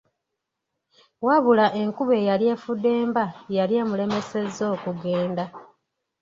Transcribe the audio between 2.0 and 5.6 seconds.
eyali efudemba yali emulemeseza okugenda.